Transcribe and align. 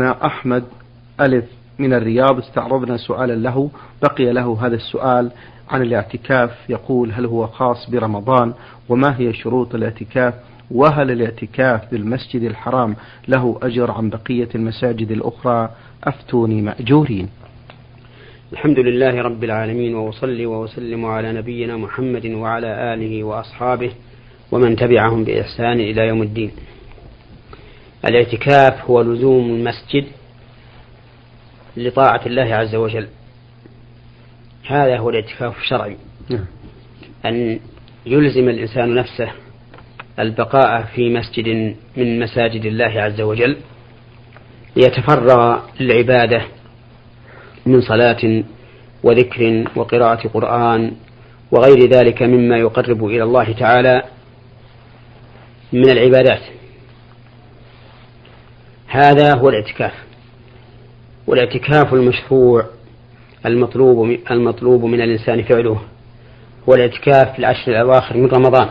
أحمد 0.00 0.64
ألف 1.20 1.44
من 1.78 1.92
الرياض 1.92 2.38
استعرضنا 2.38 2.96
سؤالا 2.96 3.32
له 3.32 3.70
بقي 4.02 4.32
له 4.32 4.66
هذا 4.66 4.74
السؤال 4.74 5.30
عن 5.70 5.82
الاعتكاف 5.82 6.50
يقول 6.68 7.12
هل 7.12 7.26
هو 7.26 7.46
خاص 7.46 7.90
برمضان؟ 7.90 8.52
وما 8.88 9.20
هي 9.20 9.32
شروط 9.32 9.74
الاعتكاف؟ 9.74 10.34
وهل 10.70 11.10
الاعتكاف 11.10 11.90
بالمسجد 11.90 12.42
الحرام 12.42 12.96
له 13.28 13.58
أجر 13.62 13.90
عن 13.90 14.10
بقية 14.10 14.48
المساجد 14.54 15.10
الأخرى؟ 15.10 15.70
أفتوني 16.04 16.62
مأجورين. 16.62 17.28
الحمد 18.52 18.78
لله 18.78 19.22
رب 19.22 19.44
العالمين 19.44 19.94
وأصلي 19.94 20.46
وأسلم 20.46 21.04
على 21.04 21.32
نبينا 21.32 21.76
محمد 21.76 22.26
وعلى 22.26 22.94
آله 22.94 23.24
وأصحابه 23.24 23.90
ومن 24.52 24.76
تبعهم 24.76 25.24
بإحسان 25.24 25.80
إلى 25.80 26.08
يوم 26.08 26.22
الدين. 26.22 26.50
الاعتكاف 28.08 28.90
هو 28.90 29.00
لزوم 29.02 29.50
المسجد 29.50 30.04
لطاعة 31.76 32.20
الله 32.26 32.54
عز 32.54 32.74
وجل. 32.74 33.08
هذا 34.66 34.98
هو 34.98 35.10
الاعتكاف 35.10 35.58
الشرعي. 35.58 35.96
نعم. 36.30 36.44
أن 37.26 37.60
يلزم 38.06 38.48
الإنسان 38.48 38.94
نفسه 38.94 39.32
البقاء 40.18 40.82
في 40.82 41.10
مسجد 41.10 41.76
من 41.96 42.20
مساجد 42.20 42.64
الله 42.64 43.02
عز 43.02 43.20
وجل 43.20 43.56
ليتفرغ 44.76 45.60
للعبادة 45.80 46.42
من 47.66 47.80
صلاة 47.80 48.44
وذكر 49.02 49.64
وقراءة 49.76 50.28
قرآن 50.28 50.92
وغير 51.50 51.90
ذلك 51.90 52.22
مما 52.22 52.56
يقرب 52.56 53.04
إلى 53.04 53.22
الله 53.22 53.52
تعالى 53.52 54.02
من 55.72 55.90
العبادات. 55.90 56.42
هذا 58.88 59.34
هو 59.34 59.48
الاعتكاف. 59.48 59.92
والاعتكاف 61.26 61.94
المشروع 61.94 62.66
المطلوب 63.46 64.18
المطلوب 64.30 64.84
من 64.84 65.00
الإنسان 65.00 65.42
فعله 65.42 65.80
هو 66.68 66.74
الاعتكاف 66.74 67.32
في 67.32 67.38
العشر 67.38 67.72
الأواخر 67.72 68.16
من 68.16 68.26
رمضان. 68.26 68.68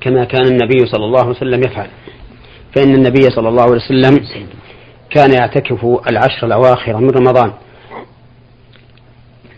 كما 0.00 0.24
كان 0.24 0.46
النبي 0.46 0.86
صلى 0.86 1.04
الله 1.04 1.20
عليه 1.20 1.30
وسلم 1.30 1.60
يفعل. 1.60 1.88
فإن 2.76 2.94
النبي 2.94 3.30
صلى 3.30 3.48
الله 3.48 3.62
عليه 3.62 3.72
وسلم 3.72 4.26
كان 5.10 5.32
يعتكف 5.32 5.84
العشر 6.08 6.46
الأواخر 6.46 6.96
من 6.96 7.10
رمضان 7.10 7.52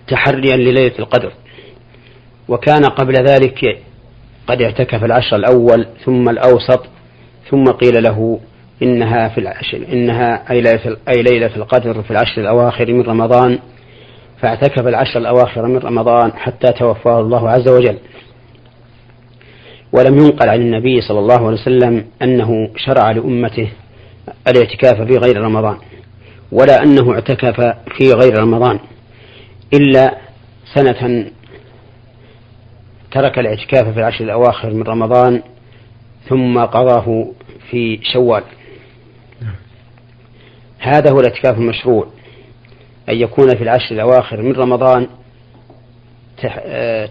تحريا 0.08 0.56
لليلة 0.56 0.98
القدر. 0.98 1.32
وكان 2.48 2.84
قبل 2.84 3.14
ذلك 3.14 3.82
قد 4.46 4.62
اعتكف 4.62 5.04
العشر 5.04 5.36
الأول 5.36 5.86
ثم 6.04 6.28
الأوسط 6.28 6.86
ثم 7.50 7.64
قيل 7.64 8.02
له 8.02 8.40
إنها 8.82 9.28
في 9.28 9.38
العشر 9.38 9.86
إنها 9.92 10.50
أي 10.50 10.60
ليلة, 10.60 10.96
أي 11.08 11.22
ليلة 11.22 11.56
القدر 11.56 12.02
في 12.02 12.10
العشر 12.10 12.40
الأواخر 12.40 12.92
من 12.92 13.02
رمضان 13.02 13.58
فاعتكف 14.40 14.86
العشر 14.86 15.20
الأواخر 15.20 15.66
من 15.66 15.78
رمضان 15.78 16.32
حتى 16.32 16.72
توفاه 16.72 17.20
الله 17.20 17.50
عز 17.50 17.68
وجل. 17.68 17.98
ولم 19.92 20.18
ينقل 20.18 20.48
عن 20.48 20.60
النبي 20.60 21.00
صلى 21.00 21.18
الله 21.18 21.46
عليه 21.46 21.56
وسلم 21.60 22.04
أنه 22.22 22.70
شرع 22.76 23.10
لأمته 23.10 23.68
الاعتكاف 24.48 25.02
في 25.02 25.16
غير 25.16 25.40
رمضان 25.40 25.76
ولا 26.52 26.82
أنه 26.82 27.12
اعتكف 27.12 27.60
في 27.96 28.12
غير 28.12 28.38
رمضان 28.38 28.78
إلا 29.74 30.18
سنة 30.74 31.30
ترك 33.12 33.38
الاعتكاف 33.38 33.88
في 33.88 33.98
العشر 33.98 34.24
الأواخر 34.24 34.70
من 34.70 34.82
رمضان 34.82 35.42
ثم 36.28 36.58
قضاه 36.58 37.26
في 37.70 38.00
شوال. 38.12 38.42
هذا 40.78 41.10
هو 41.10 41.20
الاعتكاف 41.20 41.58
المشروع 41.58 42.06
أن 43.08 43.16
يكون 43.16 43.48
في 43.56 43.62
العشر 43.62 43.94
الأواخر 43.94 44.42
من 44.42 44.52
رمضان 44.52 45.08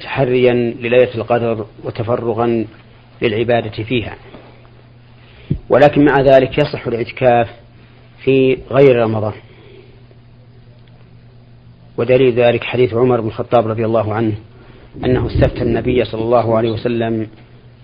تحريا 0.01 0.53
لليلة 0.53 1.15
القدر 1.15 1.65
وتفرغا 1.83 2.65
للعبادة 3.21 3.83
فيها. 3.83 4.15
ولكن 5.69 6.05
مع 6.05 6.21
ذلك 6.21 6.57
يصح 6.57 6.87
الاعتكاف 6.87 7.49
في 8.23 8.57
غير 8.71 8.95
رمضان. 8.95 9.33
ودليل 11.97 12.33
ذلك 12.33 12.63
حديث 12.63 12.93
عمر 12.93 13.21
بن 13.21 13.27
الخطاب 13.27 13.67
رضي 13.67 13.85
الله 13.85 14.13
عنه 14.13 14.33
أنه 15.05 15.27
استفتى 15.27 15.61
النبي 15.61 16.05
صلى 16.05 16.21
الله 16.21 16.57
عليه 16.57 16.71
وسلم 16.71 17.27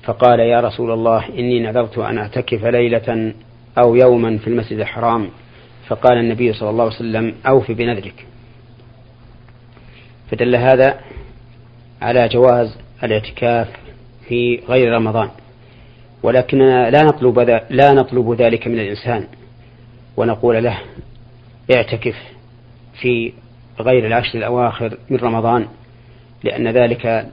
فقال 0.04 0.40
يا 0.40 0.60
رسول 0.60 0.92
الله 0.92 1.30
إني 1.30 1.60
نذرت 1.60 1.98
أن 1.98 2.18
أعتكف 2.18 2.66
ليلة 2.66 3.34
أو 3.78 3.96
يوما 3.96 4.38
في 4.38 4.48
المسجد 4.48 4.80
الحرام. 4.80 5.30
فقال 5.88 6.18
النبي 6.18 6.54
صلى 6.54 6.70
الله 6.70 6.84
عليه 6.84 6.96
وسلم 6.96 7.36
أوف 7.48 7.72
بنذرك. 7.72 8.26
فدل 10.32 10.56
هذا 10.56 11.00
على 12.02 12.28
جواز 12.28 12.78
الاعتكاف 13.04 13.68
في 14.28 14.60
غير 14.70 14.94
رمضان. 14.94 15.30
ولكننا 16.24 16.90
لا 16.90 17.04
نطلب 17.04 17.40
لا 17.70 17.94
نطلب 17.94 18.42
ذلك 18.42 18.68
من 18.68 18.80
الإنسان. 18.80 19.28
ونقول 20.18 20.64
له 20.64 20.80
اعتكف 21.76 22.16
في 23.02 23.34
غير 23.80 24.08
العشر 24.08 24.38
الأواخر 24.38 24.98
من 25.10 25.18
رمضان 25.18 25.68
لأن 26.44 26.68
ذلك 26.68 27.32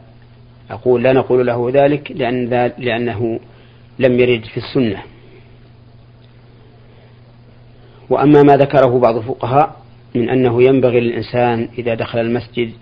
أقول 0.71 1.03
لا 1.03 1.12
نقول 1.12 1.47
له 1.47 1.71
ذلك 1.75 2.12
لأن 2.12 2.72
لأنه 2.78 3.41
لم 3.99 4.21
يرد 4.21 4.44
في 4.44 4.56
السنة. 4.56 5.03
وأما 8.10 8.43
ما 8.43 8.56
ذكره 8.56 8.98
بعض 8.98 9.16
الفقهاء 9.16 9.76
من 10.15 10.28
أنه 10.31 10.62
ينبغي 10.62 11.00
للإنسان 11.00 11.69
إذا 11.78 11.94
دخل 11.94 12.19
المسجد 12.19 12.72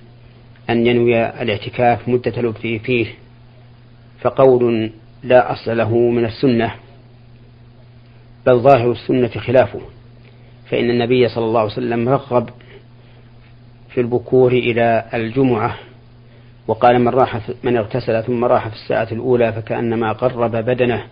أن 0.71 0.87
ينوي 0.87 1.27
الاعتكاف 1.27 2.09
مدة 2.09 2.43
لبثه 2.43 2.79
فيه 2.79 3.07
فقول 4.21 4.91
لا 5.23 5.53
أصل 5.53 5.77
له 5.77 5.97
من 5.99 6.25
السنة 6.25 6.75
بل 8.47 8.59
ظاهر 8.59 8.93
السنة 8.93 9.29
خلافه 9.29 9.81
فإن 10.71 10.91
النبي 10.91 11.29
صلى 11.29 11.45
الله 11.45 11.61
عليه 11.61 11.73
وسلم 11.73 12.09
رغب 12.09 12.51
في 13.95 14.01
البكور 14.01 14.53
إلى 14.53 15.05
الجمعة 15.15 15.77
وقال 16.69 16.99
من 16.99 17.09
راح 17.09 17.41
من 17.63 17.77
اغتسل 17.77 18.23
ثم 18.23 18.45
راح 18.45 18.69
في 18.69 18.75
الساعة 18.75 19.09
الأولى 19.13 19.53
فكأنما 19.53 20.13
قرب 20.13 20.51
بدنه 20.51 21.05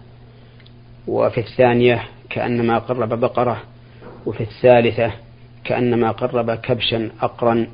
وفي 1.06 1.40
الثانية 1.40 2.02
كأنما 2.30 2.78
قرب 2.78 3.20
بقرة. 3.20 3.62
وفي 4.26 4.40
الثالثة 4.40 5.12
كأنما 5.64 6.10
قرب 6.10 6.50
كبشا 6.50 7.10
أقرا 7.20 7.66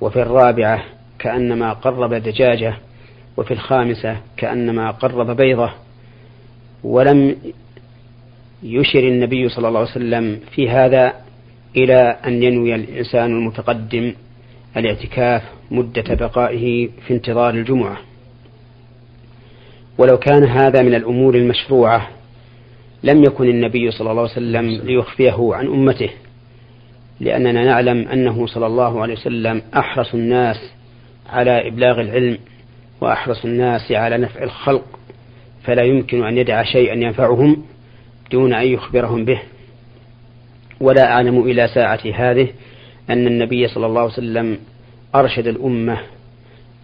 وفي 0.00 0.22
الرابعة 0.22 0.84
كأنما 1.18 1.72
قرب 1.72 2.14
دجاجة 2.14 2.74
وفي 3.36 3.54
الخامسة 3.54 4.16
كأنما 4.36 4.90
قرب 4.90 5.36
بيضة. 5.36 5.70
ولم 6.84 7.36
يشر 8.62 8.98
النبي 8.98 9.48
صلى 9.48 9.68
الله 9.68 9.80
عليه 9.80 9.90
وسلم 9.90 10.40
في 10.54 10.70
هذا 10.70 11.12
إلى 11.76 12.16
أن 12.26 12.42
ينوي 12.42 12.74
الإنسان 12.74 13.24
المتقدم 13.24 14.14
الاعتكاف 14.76 15.42
مدة 15.70 16.14
بقائه 16.14 16.88
في 17.06 17.14
انتظار 17.14 17.54
الجمعة. 17.54 17.96
ولو 19.98 20.18
كان 20.18 20.44
هذا 20.44 20.82
من 20.82 20.94
الأمور 20.94 21.34
المشروعة 21.34 22.08
لم 23.02 23.24
يكن 23.24 23.48
النبي 23.48 23.90
صلى 23.90 24.10
الله 24.10 24.22
عليه 24.22 24.32
وسلم 24.32 24.66
ليخفيه 24.70 25.50
عن 25.54 25.66
أمته 25.66 26.10
لأننا 27.20 27.64
نعلم 27.64 28.08
أنه 28.08 28.46
صلى 28.46 28.66
الله 28.66 29.02
عليه 29.02 29.14
وسلم 29.14 29.62
أحرص 29.76 30.14
الناس 30.14 30.56
على 31.30 31.68
إبلاغ 31.68 32.00
العلم 32.00 32.38
وأحرص 33.00 33.44
الناس 33.44 33.92
على 33.92 34.18
نفع 34.18 34.42
الخلق 34.42 34.98
فلا 35.62 35.82
يمكن 35.82 36.24
أن 36.24 36.38
يدع 36.38 36.62
شيئا 36.62 36.94
ينفعهم 36.94 37.62
دون 38.32 38.54
أن 38.54 38.66
يخبرهم 38.66 39.24
به. 39.24 39.42
ولا 40.80 41.12
أعلم 41.12 41.40
إلى 41.42 41.68
ساعة 41.68 42.00
هذه 42.14 42.48
أن 43.10 43.26
النبي 43.26 43.68
صلى 43.68 43.86
الله 43.86 44.00
عليه 44.00 44.12
وسلم 44.12 44.58
أرشد 45.14 45.46
الأمة 45.46 45.98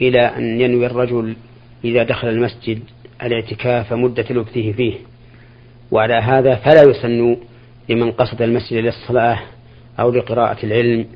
إلى 0.00 0.20
أن 0.20 0.60
ينوي 0.60 0.87
الرجل 0.87 1.37
إذا 1.84 2.02
دخل 2.02 2.28
المسجد 2.28 2.82
الاعتكاف 3.22 3.93
مدة 3.93 4.26
لبثه 4.31 4.72
فيه. 4.72 4.94
وعلى 5.94 6.14
هذا 6.14 6.55
فلا 6.55 6.82
يسن 6.82 7.37
لمن 7.88 8.12
قصد 8.12 8.43
المسجد 8.43 8.76
للصلاة 8.76 9.41
أو 10.00 10.11
لقراءة 10.11 10.67
العلم 10.67 11.06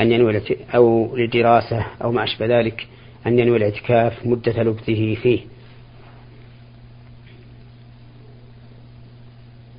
أن 0.00 0.12
ينوي 0.12 0.42
أو 0.74 1.16
لدراسة 1.16 1.86
أو 2.04 2.12
ما 2.12 2.24
أشبه 2.24 2.46
ذلك 2.46 2.88
أن 3.26 3.38
ينوي 3.38 3.56
الاعتكاف 3.56 4.26
مدة 4.26 4.62
لبثه 4.62 5.14
فيه. 5.14 5.40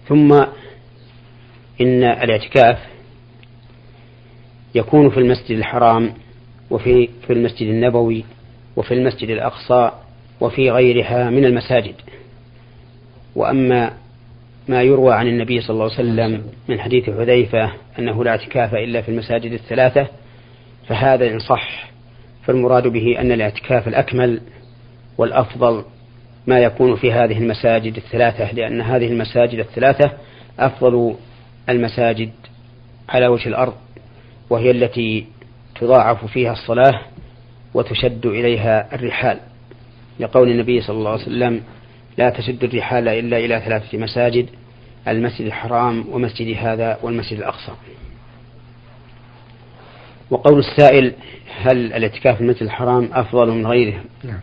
ثم 0.07 0.33
إن 1.81 2.03
الاعتكاف 2.03 2.79
يكون 4.75 5.09
في 5.09 5.17
المسجد 5.17 5.57
الحرام 5.57 6.13
وفي 6.69 7.09
في 7.27 7.33
المسجد 7.33 7.67
النبوي 7.67 8.25
وفي 8.75 8.93
المسجد 8.93 9.29
الأقصى 9.29 9.91
وفي 10.41 10.71
غيرها 10.71 11.29
من 11.29 11.45
المساجد. 11.45 11.95
وأما 13.35 14.02
ما 14.67 14.81
يروى 14.81 15.13
عن 15.13 15.27
النبي 15.27 15.61
صلى 15.61 15.73
الله 15.73 15.83
عليه 15.83 15.93
وسلم 15.93 16.43
من 16.69 16.79
حديث 16.79 17.09
حذيفة 17.09 17.71
أنه 17.99 18.23
لا 18.23 18.31
اعتكاف 18.31 18.75
إلا 18.75 19.01
في 19.01 19.09
المساجد 19.09 19.51
الثلاثة 19.51 20.07
فهذا 20.87 21.27
إن 21.27 21.39
صح 21.39 21.89
فالمراد 22.43 22.87
به 22.87 23.19
أن 23.19 23.31
الاعتكاف 23.31 23.87
الأكمل 23.87 24.41
والأفضل 25.17 25.83
ما 26.47 26.59
يكون 26.59 26.95
في 26.95 27.11
هذه 27.11 27.37
المساجد 27.37 27.95
الثلاثة 27.95 28.51
لأن 28.51 28.81
هذه 28.81 29.07
المساجد 29.07 29.59
الثلاثة 29.59 30.11
أفضل 30.59 31.15
المساجد 31.69 32.29
على 33.09 33.27
وجه 33.27 33.49
الأرض 33.49 33.73
وهي 34.49 34.71
التي 34.71 35.25
تضاعف 35.79 36.25
فيها 36.25 36.51
الصلاة 36.51 37.01
وتشد 37.73 38.25
إليها 38.25 38.95
الرحال. 38.95 39.39
لقول 40.19 40.49
النبي 40.49 40.81
صلى 40.81 40.97
الله 40.97 41.11
عليه 41.11 41.21
وسلم 41.21 41.63
لا 42.17 42.29
تشد 42.29 42.63
الرحال 42.63 43.07
إلا 43.07 43.37
إلى 43.37 43.61
ثلاثة 43.65 43.97
مساجد 43.97 44.45
المسجد 45.07 45.45
الحرام 45.45 46.05
ومسجد 46.11 46.57
هذا 46.57 46.99
والمسجد 47.03 47.37
الأقصى. 47.37 47.71
وقول 50.29 50.59
السائل 50.59 51.13
هل 51.61 51.93
الاعتكاف 51.93 52.35
في 52.35 52.41
المسجد 52.41 52.63
الحرام 52.63 53.09
أفضل 53.13 53.51
من 53.51 53.67
غيره؟ 53.67 54.03
نعم. 54.23 54.39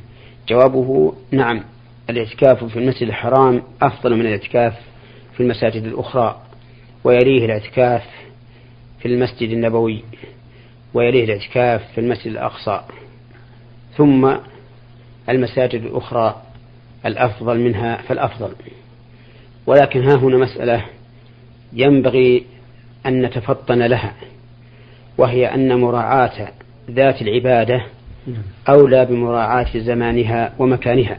جوابه 0.48 1.14
نعم 1.30 1.64
الاعتكاف 2.10 2.64
في 2.64 2.78
المسجد 2.78 3.02
الحرام 3.02 3.62
أفضل 3.82 4.14
من 4.14 4.20
الاعتكاف 4.20 4.74
في 5.34 5.42
المساجد 5.42 5.84
الأخرى 5.84 6.42
ويليه 7.04 7.44
الاعتكاف 7.44 8.02
في 9.00 9.08
المسجد 9.08 9.50
النبوي 9.50 10.04
ويليه 10.94 11.24
الاعتكاف 11.24 11.92
في 11.94 12.00
المسجد 12.00 12.26
الأقصى. 12.26 12.80
ثم 13.96 14.36
المساجد 15.28 15.82
الأخرى. 15.82 16.42
الأفضل 17.06 17.58
منها 17.58 17.96
فالأفضل. 17.96 18.52
ولكن 19.66 20.04
ها 20.04 20.14
هنا 20.14 20.36
مسألة 20.36 20.84
ينبغي 21.72 22.44
أن 23.06 23.22
نتفطن 23.22 23.82
لها 23.82 24.14
وهي 25.18 25.54
أن 25.54 25.80
مراعاة 25.80 26.48
ذات 26.90 27.22
العبادة 27.22 27.86
أولى 28.68 29.04
بمراعاة 29.04 29.78
زمانها 29.78 30.52
ومكانها 30.58 31.18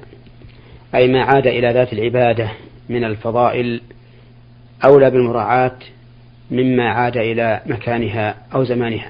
أي 0.95 1.07
ما 1.07 1.23
عاد 1.23 1.47
إلى 1.47 1.73
ذات 1.73 1.93
العبادة 1.93 2.51
من 2.89 3.03
الفضائل 3.03 3.81
أولى 4.85 5.09
بالمراعاة 5.09 5.77
مما 6.51 6.89
عاد 6.89 7.17
إلى 7.17 7.61
مكانها 7.65 8.35
أو 8.55 8.63
زمانها. 8.63 9.09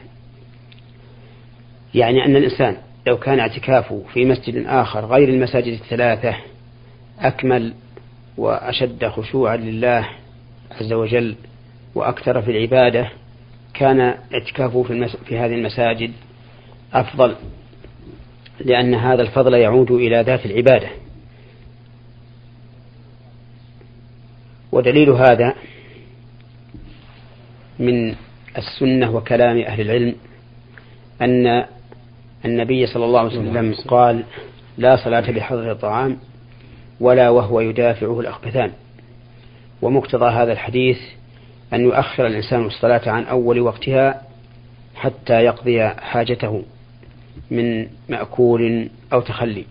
يعني 1.94 2.26
أن 2.26 2.36
الإنسان 2.36 2.78
لو 3.08 3.18
كان 3.18 3.40
اعتكافه 3.40 4.04
في 4.14 4.26
مسجد 4.26 4.64
آخر 4.68 5.06
غير 5.06 5.30
المساجد 5.30 5.74
الثلاثة 5.74 6.36
أكمل 7.22 7.74
وأشد 8.38 9.06
خشوعا 9.08 9.58
لله 9.58 10.08
عز 10.72 10.94
وجل 10.94 11.36
وأكثر 11.96 12.42
في 12.42 12.52
العبادة 12.52 13.10
كان 13.74 14.00
اعتكافه 14.34 14.84
في, 14.84 14.94
المس... 14.94 15.16
في 15.16 15.38
هذه 15.38 15.54
المساجد 15.54 16.12
أفضل 16.94 17.36
لأن 18.66 18.96
هذا 18.96 19.22
الفضل 19.22 19.54
يعود 19.54 19.92
إلى 19.92 20.22
ذات 20.22 20.46
العبادة. 20.46 20.90
ودليل 24.72 25.10
هذا 25.10 25.56
من 27.80 28.16
السنة 28.58 29.16
وكلام 29.16 29.58
أهل 29.58 29.82
العلم 29.82 30.16
أن 31.22 31.66
النبي 32.46 32.86
صلى 32.86 33.06
الله 33.06 33.20
عليه 33.20 33.30
وسلم 33.30 33.74
قال 33.88 34.24
لا 34.78 34.96
صلاة 34.96 35.32
بحضر 35.32 35.72
الطعام 35.72 36.18
ولا 37.02 37.30
وهو 37.30 37.60
يدافعه 37.60 38.20
الأخبثان 38.20 38.72
ومقتضى 39.82 40.26
هذا 40.26 40.52
الحديث 40.52 40.98
أن 41.74 41.82
يؤخر 41.82 42.28
الإنسان 42.28 42.66
الصلاة 42.66 43.10
عن 43.10 43.24
أول 43.24 43.60
وقتها 43.60 44.22
حتى 44.96 45.34
يقضي 45.34 45.88
حاجته 45.90 46.64
من 47.52 47.88
مأكول 48.10 48.90
أو 49.14 49.22
تخلي. 49.22 49.66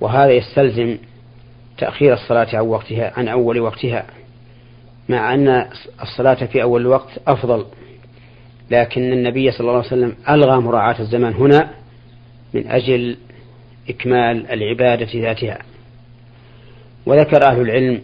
وهذا 0.00 0.32
يستلزم 0.32 0.98
تأخير 1.78 2.12
الصلاة 2.12 2.56
عن 2.56 2.66
وقتها 2.66 3.12
عن 3.16 3.28
أول 3.28 3.60
وقتها 3.60 4.06
مع 5.08 5.34
أن 5.34 5.66
الصلاة 6.02 6.46
في 6.46 6.62
أول 6.62 6.80
الوقت 6.80 7.20
أفضل. 7.26 7.66
لكن 8.70 9.12
النبي 9.12 9.50
صلى 9.50 9.60
الله 9.60 9.76
عليه 9.76 9.86
وسلم 9.86 10.14
ألغى 10.28 10.60
مراعاة 10.60 11.00
الزمان 11.00 11.32
هنا 11.32 11.70
من 12.54 12.66
أجل 12.66 13.16
إكمال 13.88 14.50
العبادة 14.50 15.08
ذاتها. 15.14 15.58
وذكر 17.06 17.46
أهل 17.46 17.60
العلم 17.60 18.00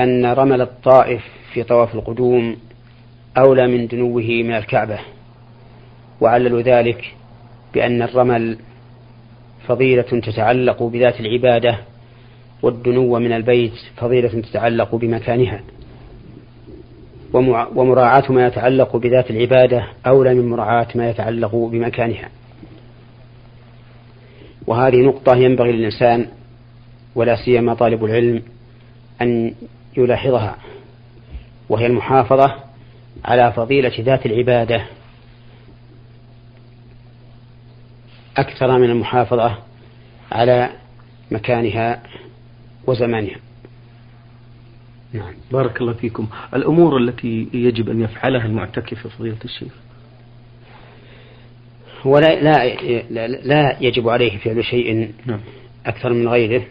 أن 0.00 0.26
رمل 0.26 0.60
الطائف 0.60 1.22
في 1.52 1.62
طواف 1.62 1.94
القدوم 1.94 2.56
أولى 3.38 3.66
من 3.66 3.86
دنوه 3.86 4.22
من 4.22 4.52
الكعبة 4.54 4.98
وعللوا 6.20 6.62
ذلك 6.62 7.14
بأن 7.74 8.02
الرمل 8.02 8.58
فضيلة 9.68 10.02
تتعلق 10.02 10.82
بذات 10.82 11.20
العبادة 11.20 11.78
والدنو 12.62 13.18
من 13.18 13.32
البيت 13.32 13.72
فضيلة 13.96 14.40
تتعلق 14.40 14.94
بمكانها. 14.94 15.60
ومراعاة 17.74 18.32
ما 18.32 18.46
يتعلق 18.46 18.96
بذات 18.96 19.30
العبادة 19.30 19.88
أولى 20.06 20.34
من 20.34 20.48
مراعاة 20.48 20.88
ما 20.94 21.10
يتعلق 21.10 21.54
بمكانها. 21.54 22.28
وهذه 24.66 24.96
نقطة 24.96 25.36
ينبغي 25.36 25.72
للإنسان 25.72 26.26
ولا 27.14 27.36
سيما 27.44 27.74
طالب 27.74 28.04
العلم 28.04 28.42
أن 29.22 29.54
يلاحظها 29.96 30.56
وهي 31.68 31.86
المحافظة 31.86 32.54
على 33.24 33.52
فضيلة 33.52 33.92
ذات 34.00 34.26
العبادة. 34.26 34.86
أكثر 38.36 38.78
من 38.78 38.90
المحافظة 38.90 39.58
على 40.32 40.70
مكانها 41.30 42.02
وزمانها. 42.86 43.36
نعم. 45.12 45.34
بارك 45.52 45.80
الله 45.80 45.92
فيكم. 45.92 46.28
الأمور 46.54 46.96
التي 46.96 47.48
يجب 47.52 47.90
أن 47.90 48.00
يفعلها 48.00 48.46
المعتكف 48.46 49.06
فضيلة 49.06 49.36
الشيخ. 49.44 49.72
ولا 52.04 52.40
لا, 52.40 52.74
لا, 53.10 53.26
لا 53.26 53.76
يجب 53.80 54.08
عليه 54.08 54.38
فعل 54.38 54.64
شيء 54.64 55.12
نعم. 55.26 55.40
أكثر 55.86 56.12
من 56.12 56.28
غيره 56.28 56.62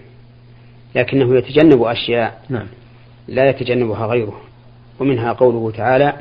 لكنه 0.95 1.37
يتجنب 1.37 1.83
أشياء 1.83 2.41
نعم. 2.49 2.67
لا 3.27 3.49
يتجنبها 3.49 4.05
غيره 4.05 4.41
ومنها 4.99 5.33
قوله 5.33 5.71
تعالى 5.71 6.13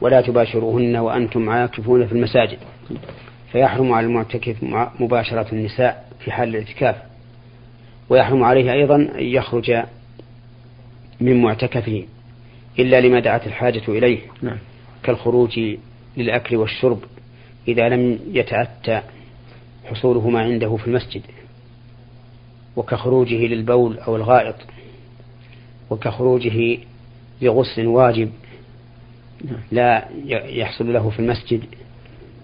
ولا 0.00 0.20
تباشروهن 0.20 0.96
وأنتم 0.96 1.50
عاكفون 1.50 2.06
في 2.06 2.12
المساجد 2.12 2.58
فيحرم 3.52 3.92
على 3.92 4.06
المعتكف 4.06 4.56
مباشرة 5.00 5.46
النساء 5.52 6.08
في 6.24 6.32
حال 6.32 6.48
الاعتكاف 6.48 6.96
ويحرم 8.08 8.42
عليه 8.42 8.72
أيضا 8.72 8.96
أن 8.96 9.10
يخرج 9.18 9.82
من 11.20 11.42
معتكفه 11.42 12.04
إلا 12.78 13.00
لما 13.00 13.20
دعت 13.20 13.46
الحاجة 13.46 13.82
إليه 13.88 14.18
نعم. 14.42 14.58
كالخروج 15.02 15.60
للأكل 16.16 16.56
والشرب 16.56 16.98
إذا 17.68 17.88
لم 17.88 18.18
يتأتى 18.32 19.02
حصوله 19.84 20.30
ما 20.30 20.40
عنده 20.40 20.76
في 20.76 20.86
المسجد 20.86 21.22
وكخروجه 22.76 23.46
للبول 23.46 23.98
أو 23.98 24.16
الغائط 24.16 24.56
وكخروجه 25.90 26.78
لغسل 27.42 27.86
واجب. 27.86 28.30
لا 29.72 30.08
يحصل 30.46 30.92
له 30.92 31.10
في 31.10 31.18
المسجد 31.18 31.64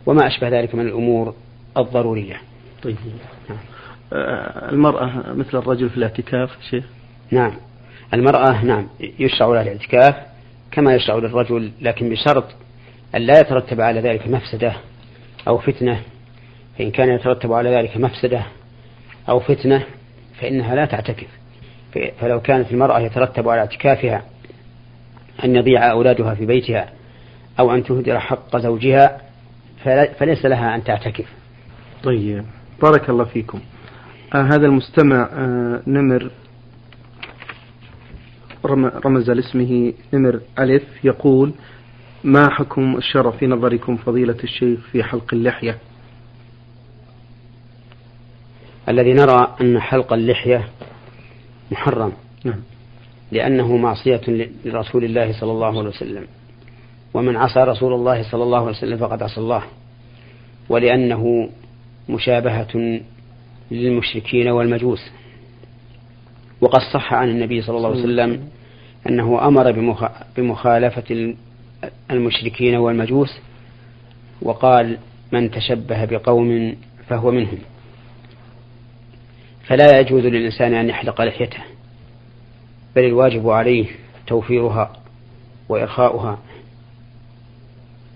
وما 0.07 0.27
أشبه 0.27 0.49
ذلك 0.49 0.75
من 0.75 0.87
الأمور 0.87 1.35
الضرورية. 1.77 2.41
طيب. 2.83 2.97
المرأة 4.73 5.33
مثل 5.33 5.59
الرجل 5.59 5.91
في 5.91 5.97
الاعتكاف 5.97 6.51
شيخ؟ 6.71 6.85
نعم. 7.31 7.53
المرأة 8.15 8.65
نعم 8.65 8.89
يشرع 9.19 9.47
لها 9.47 9.63
الاعتكاف 9.63 10.15
كما 10.71 10.95
يشرع 10.95 11.17
للرجل 11.17 11.71
لكن 11.81 12.09
بشرط 12.09 12.45
أن 13.15 13.23
لا 13.23 13.41
يترتب 13.41 13.81
على 13.81 14.01
ذلك 14.01 14.29
مفسدة 14.29 14.77
أو 15.49 15.59
فتنة 15.59 16.01
فإن 16.79 16.91
كان 16.91 17.09
يترتب 17.09 17.53
على 17.53 17.71
ذلك 17.71 17.97
مفسدة 17.97 18.43
أو 19.29 19.41
فتنة 19.41 19.85
فإنها 20.41 20.75
لا 20.75 20.85
تعتكف. 20.85 21.29
فلو 22.21 22.41
كانت 22.41 22.73
المرأة 22.73 23.01
يترتب 23.01 23.49
على 23.49 23.61
اعتكافها 23.61 24.23
أن 25.45 25.57
يضيع 25.57 25.91
أولادها 25.91 26.35
في 26.35 26.47
بيتها 26.47 26.89
أو 27.61 27.75
أن 27.75 27.85
تهدر 27.85 28.21
حق 28.21 28.57
زوجها 28.57 29.21
فليس 30.19 30.47
لها 30.47 30.75
أن 30.75 30.85
تعتكف. 30.85 31.27
طيب. 32.03 32.45
بارك 32.83 33.11
الله 33.11 33.25
فيكم. 33.25 33.61
آه 34.35 34.43
هذا 34.43 34.67
المستمع 34.67 35.29
آه 35.33 35.83
نمر 35.87 36.31
رمز 39.05 39.31
لاسمه 39.31 39.93
نمر 40.13 40.41
ألف 40.59 41.05
يقول 41.05 41.53
ما 42.25 42.51
حكم 42.51 42.97
الشرع 42.97 43.31
في 43.31 43.47
نظركم 43.47 43.97
فضيلة 43.97 44.37
الشيخ 44.45 44.81
في 44.93 45.03
حلق 45.03 45.35
اللحية؟ 45.35 45.79
الذي 48.89 49.13
نرى 49.13 49.57
أن 49.61 49.81
حلق 49.81 50.13
اللحية 50.13 50.69
محرم. 51.73 52.13
نعم. 52.45 52.61
لأنه 53.33 53.77
معصية 53.77 54.21
لرسول 54.65 55.05
الله 55.05 55.41
صلى 55.41 55.53
الله 55.53 55.79
عليه 55.79 55.89
وسلم. 55.89 56.27
ومن 57.15 57.37
عصى 57.37 57.61
رسول 57.61 57.93
الله 57.95 58.31
صلى 58.31 58.43
الله 58.43 58.59
عليه 58.59 58.77
وسلم 58.77 58.99
فقد 58.99 59.23
عصى 59.23 59.41
الله. 59.41 59.63
ولأنه 60.69 61.49
مشابهة 62.09 63.01
للمشركين 63.71 64.49
والمجوس. 64.49 65.11
وقد 66.61 66.81
صح 66.93 67.15
عن 67.15 67.29
النبي 67.29 67.63
صلى 67.63 67.77
الله 67.77 67.89
عليه 67.89 68.01
وسلم 68.01 68.49
أنه 69.09 69.49
أمر 69.49 69.95
بمخالفة 70.37 71.35
المشركين 72.11 72.77
والمجوس 72.77 73.39
وقال 74.43 74.99
من 75.33 75.51
تشبه 75.51 76.05
بقوم 76.05 76.77
فهو 77.09 77.31
منهم. 77.31 77.59
فلا 79.67 80.01
يجوز 80.01 80.25
للإنسان 80.25 80.75
أن 80.75 80.89
يحلق 80.89 81.21
لحيته 81.21 81.63
بل 82.97 83.05
الواجب 83.05 83.49
عليه 83.49 83.87
توفيرها 84.27 84.93
وإرخاؤها 85.69 86.39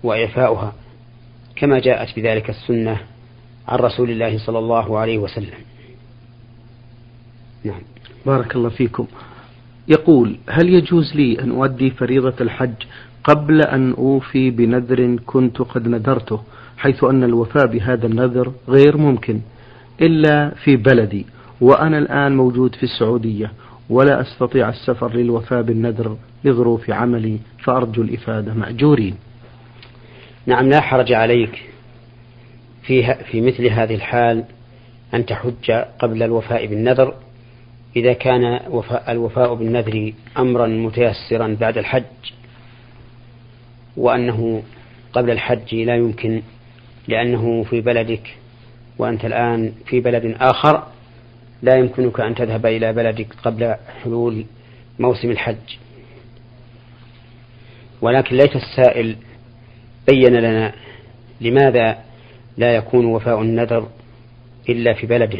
وإعفاؤها 0.03 0.73
كما 1.55 1.79
جاءت 1.79 2.19
بذلك 2.19 2.49
السنة 2.49 3.01
عن 3.67 3.79
رسول 3.79 4.09
الله 4.11 4.37
صلى 4.37 4.59
الله 4.59 4.99
عليه 4.99 5.17
وسلم. 5.17 5.59
نعم. 7.63 7.81
بارك 8.25 8.55
الله 8.55 8.69
فيكم. 8.69 9.07
يقول 9.87 10.37
هل 10.49 10.69
يجوز 10.69 11.15
لي 11.15 11.39
أن 11.41 11.51
أؤدي 11.51 11.89
فريضة 11.89 12.35
الحج 12.41 12.73
قبل 13.23 13.61
أن 13.61 13.93
أوفي 13.93 14.49
بنذر 14.49 15.15
كنت 15.25 15.61
قد 15.61 15.87
نذرته 15.87 16.41
حيث 16.77 17.03
أن 17.03 17.23
الوفاء 17.23 17.67
بهذا 17.67 18.07
النذر 18.07 18.51
غير 18.67 18.97
ممكن 18.97 19.39
إلا 20.01 20.49
في 20.49 20.75
بلدي 20.75 21.25
وأنا 21.61 21.97
الآن 21.97 22.37
موجود 22.37 22.75
في 22.75 22.83
السعودية 22.83 23.51
ولا 23.89 24.21
أستطيع 24.21 24.69
السفر 24.69 25.15
للوفاء 25.15 25.61
بالنذر 25.61 26.17
لظروف 26.43 26.89
عملي 26.89 27.39
فأرجو 27.63 28.01
الإفادة 28.01 28.53
مأجورين. 28.53 29.15
نعم 30.45 30.69
لا 30.69 30.81
حرج 30.81 31.11
عليك. 31.11 31.63
في, 32.83 33.15
في 33.31 33.41
مثل 33.41 33.65
هذه 33.65 33.95
الحال 33.95 34.43
أن 35.13 35.25
تحج 35.25 35.71
قبل 35.99 36.23
الوفاء 36.23 36.65
بالنذر. 36.65 37.13
إذا 37.95 38.13
كان 38.13 38.59
وفاء 38.69 39.11
الوفاء 39.11 39.53
بالنذر 39.53 40.13
أمرا 40.37 40.67
متيسرا 40.67 41.57
بعد 41.59 41.77
الحج 41.77 42.03
وأنه 43.99 44.63
قبل 45.13 45.31
الحج 45.31 45.75
لا 45.75 45.95
يمكن 45.95 46.41
لأنه 47.07 47.63
في 47.63 47.81
بلدك 47.81 48.37
وأنت 48.97 49.25
الآن 49.25 49.73
في 49.85 49.99
بلد 49.99 50.35
آخر 50.39 50.83
لا 51.61 51.75
يمكنك 51.75 52.19
أن 52.19 52.35
تذهب 52.35 52.65
إلى 52.65 52.93
بلدك 52.93 53.27
قبل 53.43 53.75
حلول 54.03 54.45
موسم 54.99 55.31
الحج. 55.31 55.77
ولكن 58.01 58.35
ليت 58.35 58.55
السائل 58.55 59.15
بين 60.07 60.33
لنا 60.33 60.73
لماذا 61.41 61.97
لا 62.57 62.75
يكون 62.75 63.05
وفاء 63.05 63.41
النذر 63.41 63.87
إلا 64.69 64.93
في 64.93 65.07
بلده؟ 65.07 65.39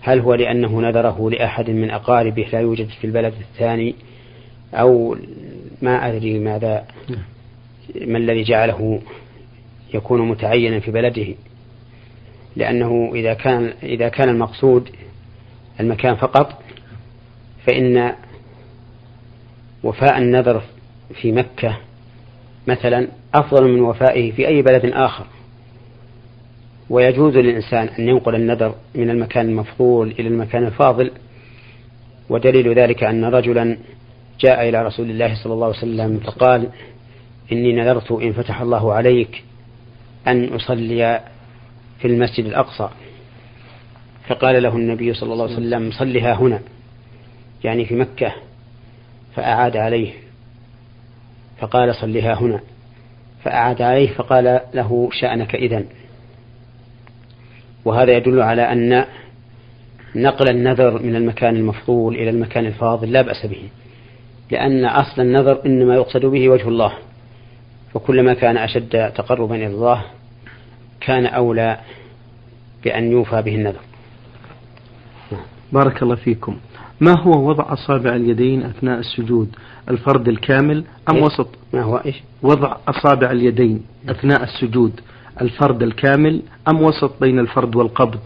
هل 0.00 0.20
هو 0.20 0.34
لأنه 0.34 0.80
نذره 0.80 1.30
لأحد 1.30 1.70
من 1.70 1.90
أقاربه 1.90 2.46
لا 2.52 2.60
يوجد 2.60 2.88
في 2.88 3.06
البلد 3.06 3.34
الثاني 3.40 3.94
أو 4.74 5.16
ما 5.82 6.08
أدري 6.08 6.38
ماذا 6.38 6.86
ما 8.00 8.18
الذي 8.18 8.42
جعله 8.42 9.00
يكون 9.94 10.28
متعينا 10.28 10.80
في 10.80 10.90
بلده. 10.90 11.34
لأنه 12.56 13.10
إذا 13.14 13.34
كان 13.34 13.72
إذا 13.82 14.08
كان 14.08 14.28
المقصود 14.28 14.90
المكان 15.80 16.16
فقط 16.16 16.62
فإن 17.66 18.14
وفاء 19.82 20.18
النذر 20.18 20.62
في 21.14 21.32
مكة 21.32 21.78
مثلا 22.66 23.08
أفضل 23.34 23.68
من 23.68 23.80
وفائه 23.80 24.32
في 24.32 24.48
أي 24.48 24.62
بلد 24.62 24.84
آخر. 24.84 25.26
ويجوز 26.90 27.36
للإنسان 27.36 27.88
أن 27.88 28.08
ينقل 28.08 28.34
النذر 28.34 28.74
من 28.94 29.10
المكان 29.10 29.48
المفضول 29.48 30.14
إلى 30.18 30.28
المكان 30.28 30.64
الفاضل 30.64 31.10
ودليل 32.28 32.74
ذلك 32.74 33.04
أن 33.04 33.24
رجلا 33.24 33.76
جاء 34.40 34.68
إلى 34.68 34.82
رسول 34.82 35.10
الله 35.10 35.34
صلى 35.42 35.52
الله 35.52 35.66
عليه 35.66 35.78
وسلم 35.78 36.18
فقال 36.18 36.68
إني 37.52 37.72
نذرت 37.72 38.12
إن 38.12 38.32
فتح 38.32 38.60
الله 38.60 38.92
عليك 38.92 39.44
أن 40.26 40.44
أصلي 40.44 41.20
في 41.98 42.08
المسجد 42.08 42.44
الأقصى. 42.44 42.88
فقال 44.28 44.62
له 44.62 44.76
النبي 44.76 45.14
صلى 45.14 45.32
الله 45.32 45.44
عليه 45.44 45.54
وسلم 45.54 45.90
صلها 45.90 46.34
هنا 46.34 46.60
يعني 47.64 47.84
في 47.84 47.94
مكة 47.94 48.34
فأعاد 49.36 49.76
عليه. 49.76 50.12
فقال 51.58 51.94
صلها 51.94 52.34
هنا. 52.34 52.60
فأعاد 53.44 53.82
عليه 53.82 54.08
فقال 54.08 54.60
له 54.74 55.08
شأنك 55.12 55.54
إذن. 55.54 55.86
وهذا 57.84 58.16
يدل 58.16 58.40
على 58.42 58.72
أن 58.72 59.04
نقل 60.14 60.50
النذر 60.50 61.02
من 61.02 61.16
المكان 61.16 61.56
المفضول 61.56 62.14
إلى 62.14 62.30
المكان 62.30 62.66
الفاضل 62.66 63.12
لا 63.12 63.22
بأس 63.22 63.46
به. 63.46 63.68
لأن 64.50 64.84
أصل 64.84 65.22
النذر 65.22 65.66
إنما 65.66 65.94
يقصد 65.94 66.26
به 66.26 66.48
وجه 66.48 66.68
الله. 66.68 66.92
فكلما 67.94 68.34
كان 68.34 68.56
أشد 68.56 69.12
تقربا 69.12 69.56
إلى 69.56 69.66
الله 69.66 70.04
كان 71.00 71.26
أولى 71.26 71.78
بأن 72.84 73.12
يوفى 73.12 73.42
به 73.42 73.54
النذر. 73.54 73.80
بارك 75.72 76.02
الله 76.02 76.14
فيكم. 76.14 76.56
ما 77.00 77.20
هو 77.20 77.48
وضع 77.48 77.72
أصابع 77.72 78.16
اليدين 78.16 78.62
أثناء 78.62 78.98
السجود؟ 78.98 79.56
الفرد 79.90 80.28
الكامل 80.28 80.84
أم 81.10 81.16
إيه؟ 81.16 81.22
وسط؟ 81.22 81.48
ما 81.72 81.82
هو 81.82 81.96
إيش؟ 81.96 82.22
وضع 82.42 82.76
أصابع 82.88 83.30
اليدين 83.30 83.82
أثناء 84.08 84.42
السجود 84.42 85.00
الفرد 85.40 85.82
الكامل 85.82 86.42
أم 86.68 86.82
وسط 86.82 87.20
بين 87.20 87.38
الفرد 87.38 87.76
والقبض؟ 87.76 88.18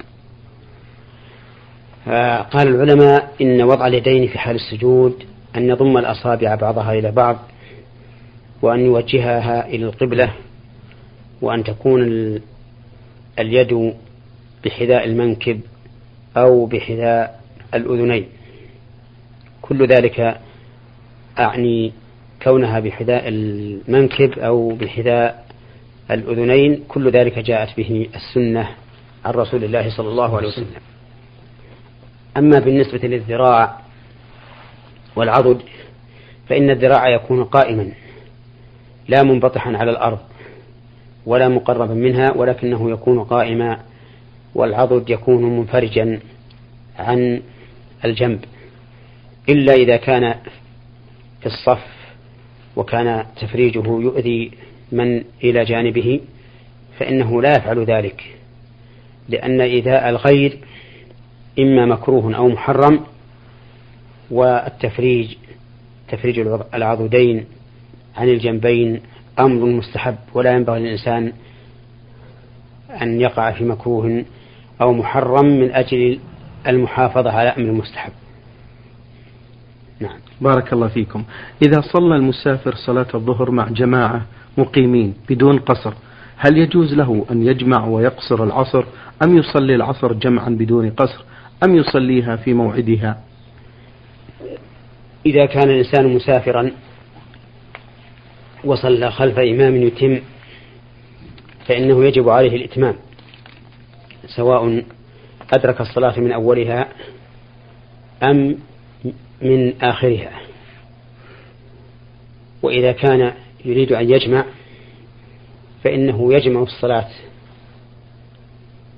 آه 2.08 2.42
قال 2.42 2.68
العلماء 2.68 3.32
إن 3.40 3.62
وضع 3.62 3.86
اليدين 3.86 4.28
في 4.28 4.38
حال 4.38 4.56
السجود 4.56 5.24
أن 5.56 5.68
يضم 5.68 5.98
الأصابع 5.98 6.54
بعضها 6.54 6.92
إلى 6.92 7.10
بعض 7.10 7.38
وأن 8.62 8.80
يوجهها 8.80 9.66
إلى 9.66 9.84
القبلة 9.84 10.32
وأن 11.42 11.64
تكون 11.64 12.02
اليد 13.38 13.94
بحذاء 14.64 15.04
المنكب 15.04 15.60
أو 16.36 16.66
بحذاء 16.66 17.40
الأذنين. 17.74 18.26
كل 19.62 19.86
ذلك 19.86 20.40
أعني 21.38 21.92
كونها 22.42 22.80
بحذاء 22.80 23.28
المنكب 23.28 24.38
أو 24.38 24.68
بحذاء 24.68 25.46
الأذنين. 26.10 26.84
كل 26.88 27.10
ذلك 27.10 27.38
جاءت 27.38 27.76
به 27.76 28.08
السنة 28.14 28.68
عن 29.24 29.32
رسول 29.32 29.64
الله 29.64 29.96
صلى 29.96 30.08
الله 30.08 30.36
عليه 30.36 30.48
وسلم. 30.48 30.66
أما 32.36 32.58
بالنسبة 32.58 33.08
للذراع 33.08 33.81
والعضد 35.16 35.62
فإن 36.48 36.70
الذراع 36.70 37.08
يكون 37.08 37.44
قائما 37.44 37.92
لا 39.08 39.22
منبطحا 39.22 39.76
على 39.76 39.90
الأرض 39.90 40.18
ولا 41.26 41.48
مقربا 41.48 41.94
منها 41.94 42.32
ولكنه 42.36 42.90
يكون 42.90 43.24
قائما 43.24 43.78
والعضد 44.54 45.10
يكون 45.10 45.58
منفرجا 45.58 46.20
عن 46.98 47.42
الجنب 48.04 48.44
إلا 49.48 49.72
إذا 49.72 49.96
كان 49.96 50.34
في 51.40 51.46
الصف 51.46 51.86
وكان 52.76 53.24
تفريجه 53.40 53.86
يؤذي 53.86 54.50
من 54.92 55.24
إلى 55.44 55.64
جانبه 55.64 56.20
فإنه 56.98 57.42
لا 57.42 57.56
يفعل 57.56 57.84
ذلك 57.84 58.36
لأن 59.28 59.60
إيذاء 59.60 60.08
الغير 60.08 60.58
إما 61.58 61.86
مكروه 61.86 62.36
أو 62.36 62.48
محرم 62.48 63.00
والتفريج 64.32 65.36
تفريج 66.08 66.38
العضدين 66.74 67.44
عن 68.16 68.28
الجنبين 68.28 69.00
أمر 69.38 69.66
مستحب 69.66 70.16
ولا 70.34 70.52
ينبغي 70.52 70.80
للإنسان 70.80 71.32
أن 73.02 73.20
يقع 73.20 73.52
في 73.52 73.64
مكروه 73.64 74.24
أو 74.80 74.92
محرم 74.92 75.46
من 75.46 75.72
أجل 75.72 76.18
المحافظة 76.66 77.30
على 77.30 77.48
أمر 77.48 77.72
مستحب. 77.72 78.12
نعم. 80.00 80.18
بارك 80.40 80.72
الله 80.72 80.88
فيكم. 80.88 81.24
إذا 81.66 81.80
صلى 81.80 82.16
المسافر 82.16 82.74
صلاة 82.74 83.06
الظهر 83.14 83.50
مع 83.50 83.68
جماعة 83.68 84.22
مقيمين 84.58 85.14
بدون 85.28 85.58
قصر 85.58 85.94
هل 86.36 86.58
يجوز 86.58 86.94
له 86.94 87.26
أن 87.30 87.46
يجمع 87.46 87.86
ويقصر 87.86 88.44
العصر 88.44 88.84
أم 89.22 89.38
يصلي 89.38 89.74
العصر 89.74 90.12
جمعا 90.12 90.48
بدون 90.48 90.90
قصر 90.90 91.24
أم 91.64 91.76
يصليها 91.76 92.36
في 92.36 92.54
موعدها؟ 92.54 93.31
إذا 95.26 95.46
كان 95.46 95.70
الإنسان 95.70 96.08
مسافرا 96.08 96.70
وصلى 98.64 99.10
خلف 99.10 99.38
إمام 99.38 99.76
يتم 99.82 100.20
فإنه 101.66 102.04
يجب 102.04 102.28
عليه 102.28 102.56
الإتمام 102.56 102.96
سواء 104.36 104.84
أدرك 105.52 105.80
الصلاة 105.80 106.20
من 106.20 106.32
أولها 106.32 106.88
أم 108.22 108.58
من 109.42 109.82
آخرها. 109.82 110.40
وإذا 112.62 112.92
كان 112.92 113.32
يريد 113.64 113.92
أن 113.92 114.10
يجمع 114.10 114.44
فإنه 115.84 116.34
يجمع 116.34 116.62
الصلاة 116.62 117.08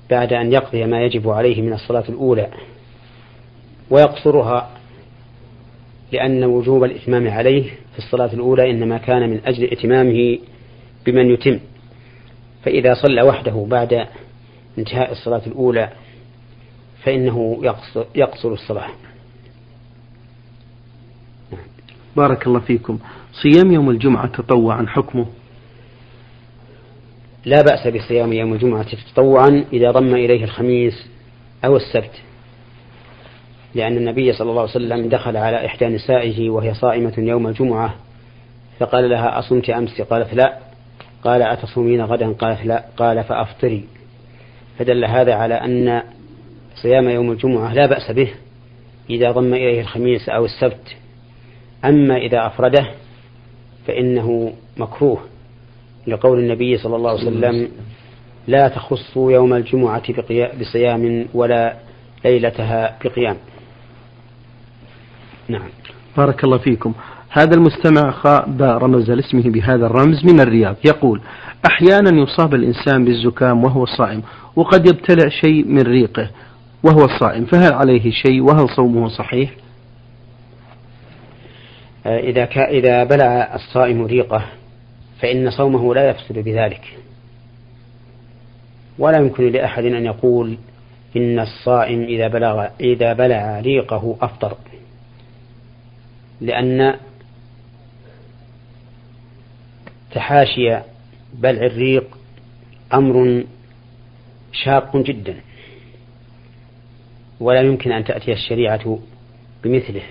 بعد 0.09 0.33
أن 0.33 0.53
يقضي 0.53 0.85
ما 0.85 1.01
يجب 1.01 1.29
عليه 1.29 1.61
من 1.61 1.73
الصلاة 1.73 2.03
الأولى 2.09 2.49
ويقصرها 3.89 4.74
لأن 6.11 6.43
وجوب 6.43 6.83
الإتمام 6.83 7.27
عليه 7.27 7.63
في 7.63 7.97
الصلاة 7.97 8.33
الأولى 8.33 8.71
إنما 8.71 8.97
كان 8.97 9.29
من 9.29 9.41
أجل 9.45 9.63
إتمامه 9.63 10.39
بمن 11.05 11.31
يتم. 11.31 11.59
فإذا 12.63 12.93
صلى 12.93 13.21
وحده 13.21 13.65
بعد 13.69 14.07
انتهاء 14.77 15.11
الصلاة 15.11 15.41
الأولى 15.47 15.89
فإنه 17.03 17.59
يقصر, 17.63 18.05
يقصر 18.15 18.53
الصلاة. 18.53 18.89
بارك 22.15 22.47
الله 22.47 22.59
فيكم. 22.59 22.99
صيام 23.31 23.71
يوم 23.71 23.89
الجمعة 23.89 24.27
تطوعا 24.27 24.85
حكمه؟ 24.87 25.25
لا 27.45 27.61
بأس 27.61 27.87
بصيام 27.87 28.33
يوم 28.33 28.53
الجمعة 28.53 28.85
تطوعا 29.13 29.65
إذا 29.73 29.91
ضم 29.91 30.15
إليه 30.15 30.43
الخميس 30.43 31.07
أو 31.65 31.75
السبت. 31.75 32.24
لأن 33.75 33.97
النبي 33.97 34.33
صلى 34.33 34.49
الله 34.49 34.61
عليه 34.61 34.71
وسلم 34.71 35.09
دخل 35.09 35.37
على 35.37 35.65
إحدى 35.65 35.85
نسائه 35.85 36.49
وهي 36.49 36.73
صائمة 36.73 37.13
يوم 37.17 37.47
الجمعة 37.47 37.95
فقال 38.79 39.09
لها 39.09 39.39
أصمت 39.39 39.69
أمس؟ 39.69 40.01
قالت 40.01 40.33
لا. 40.33 40.57
قال 41.23 41.41
أتصومين 41.41 42.01
غدا؟ 42.01 42.31
قالت 42.31 42.65
لا. 42.65 42.85
قال 42.97 43.23
فأفطري. 43.23 43.83
فدل 44.79 45.05
هذا 45.05 45.33
على 45.33 45.53
أن 45.53 46.03
صيام 46.75 47.09
يوم 47.09 47.31
الجمعة 47.31 47.73
لا 47.73 47.85
بأس 47.85 48.11
به 48.11 48.29
إذا 49.09 49.31
ضم 49.31 49.53
إليه 49.53 49.81
الخميس 49.81 50.29
أو 50.29 50.45
السبت. 50.45 50.95
أما 51.85 52.17
إذا 52.17 52.47
أفرده 52.47 52.87
فإنه 53.87 54.53
مكروه 54.77 55.19
لقول 56.07 56.39
النبي 56.39 56.77
صلى 56.77 56.95
الله 56.95 57.09
عليه 57.09 57.21
وسلم 57.21 57.69
لا 58.47 58.67
تخصوا 58.67 59.31
يوم 59.31 59.53
الجمعة 59.53 60.03
بصيام 60.59 61.25
ولا 61.33 61.75
ليلتها 62.25 62.97
بقيام. 63.05 63.37
نعم. 65.49 65.69
بارك 66.17 66.43
الله 66.43 66.57
فيكم. 66.57 66.93
هذا 67.29 67.55
المستمع 67.55 68.11
خاء 68.11 68.49
رمز 68.59 69.11
لاسمه 69.11 69.43
بهذا 69.43 69.85
الرمز 69.85 70.25
من 70.25 70.39
الرياض. 70.39 70.75
يقول 70.85 71.21
أحيانا 71.67 72.21
يصاب 72.21 72.53
الإنسان 72.53 73.05
بالزكام 73.05 73.63
وهو 73.63 73.85
صائم 73.85 74.21
وقد 74.55 74.87
يبتلع 74.87 75.29
شيء 75.29 75.65
من 75.65 75.81
ريقه 75.81 76.29
وهو 76.83 77.07
صائم 77.19 77.45
فهل 77.45 77.73
عليه 77.73 78.11
شيء؟ 78.11 78.41
وهل 78.41 78.69
صومه 78.69 79.07
صحيح؟ 79.07 79.51
آه، 82.05 82.19
إذا 82.19 82.43
إذا 82.43 83.03
بلع 83.03 83.55
الصائم 83.55 84.05
ريقه 84.05 84.45
فإن 85.21 85.51
صومه 85.51 85.95
لا 85.95 86.09
يفسد 86.09 86.39
بذلك. 86.39 86.97
ولا 88.99 89.17
يمكن 89.17 89.51
لأحد 89.51 89.83
أن 89.83 90.05
يقول 90.05 90.57
إن 91.17 91.39
الصائم 91.39 92.01
إذا 92.01 92.27
بلغ 92.27 92.67
إذا 92.79 93.13
بلع 93.13 93.59
ريقه 93.59 94.15
أفطر. 94.21 94.57
لأن 96.41 96.95
تحاشي 100.11 100.79
بلع 101.33 101.65
الريق 101.65 102.17
أمر 102.93 103.43
شاق 104.51 104.97
جدا 104.97 105.35
ولا 107.39 107.61
يمكن 107.61 107.91
أن 107.91 108.03
تأتي 108.03 108.33
الشريعة 108.33 108.99
بمثله. 109.63 110.03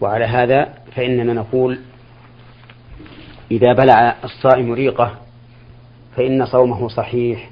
وعلى 0.00 0.24
هذا 0.24 0.74
فإننا 0.94 1.32
نقول 1.32 1.78
إذا 3.50 3.72
بلع 3.72 4.16
الصائم 4.24 4.72
ريقه 4.72 5.18
فإن 6.16 6.46
صومه 6.46 6.88
صحيح 6.88 7.50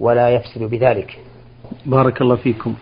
ولا 0.00 0.30
يفسد 0.30 0.62
بذلك. 0.62 1.18
بارك 1.86 2.22
الله 2.22 2.36
فيكم. 2.36 2.74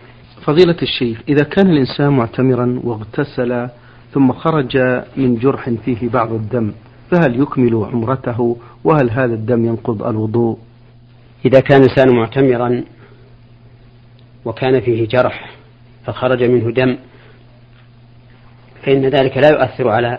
فضيلة 0.45 0.77
الشيخ 0.83 1.23
إذا 1.29 1.45
كان 1.45 1.71
الإنسان 1.71 2.09
معتمرا 2.09 2.81
واغتسل 2.85 3.69
ثم 4.13 4.33
خرج 4.33 4.77
من 5.17 5.37
جرح 5.37 5.71
فيه 5.71 6.09
بعض 6.09 6.33
الدم 6.33 6.73
فهل 7.11 7.43
يكمل 7.43 7.75
عمرته؟ 7.93 8.57
وهل 8.85 9.11
هذا 9.11 9.35
الدم 9.35 9.65
ينقض 9.65 10.03
الوضوء؟ 10.03 10.59
إذا 11.45 11.61
كان 11.61 11.83
الإنسان 11.83 12.17
معتمرا 12.17 12.85
وكان 14.45 14.81
فيه 14.81 15.09
جرح 15.09 15.51
فخرج 16.05 16.43
منه 16.43 16.71
دم 16.71 16.97
فإن 18.83 19.07
ذلك 19.07 19.37
لا 19.37 19.49
يؤثر 19.49 19.89
على 19.89 20.19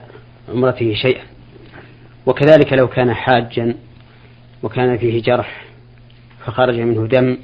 عمرته 0.50 0.94
شيئا. 0.94 1.24
وكذلك 2.26 2.74
لو 2.74 2.88
كان 2.88 3.14
حاجا 3.14 3.76
وكان 4.64 4.98
فيه 4.98 5.22
جرح 5.22 5.66
فخرج 6.46 6.80
منه 6.80 7.08
دم 7.08 7.38